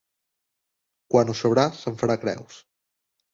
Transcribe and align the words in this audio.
Quan 1.15 1.29
ho 1.29 1.35
sabrà 1.41 1.67
se'n 1.83 2.01
farà 2.01 2.17
creus. 2.25 2.59